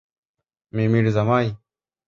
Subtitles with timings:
[0.73, 1.47] মিমি- র জামাই?